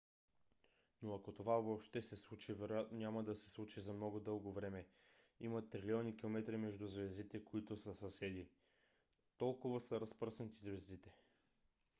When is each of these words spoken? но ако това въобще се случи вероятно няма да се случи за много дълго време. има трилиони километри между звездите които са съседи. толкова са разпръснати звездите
но 1.01 1.15
ако 1.15 1.31
това 1.33 1.57
въобще 1.57 2.01
се 2.01 2.17
случи 2.17 2.53
вероятно 2.53 2.97
няма 2.97 3.23
да 3.23 3.35
се 3.35 3.49
случи 3.49 3.79
за 3.79 3.93
много 3.93 4.19
дълго 4.19 4.51
време. 4.51 4.85
има 5.39 5.69
трилиони 5.69 6.17
километри 6.17 6.57
между 6.57 6.87
звездите 6.87 7.43
които 7.43 7.77
са 7.77 7.95
съседи. 7.95 8.47
толкова 9.37 9.79
са 9.79 10.01
разпръснати 10.01 10.55
звездите 10.57 11.11